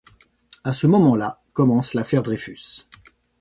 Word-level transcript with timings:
À 0.63 0.73
ce 0.73 0.87
moment-là 0.87 1.43
commence 1.53 1.93
l'affaire 1.93 2.23
Dreyfus. 2.23 2.87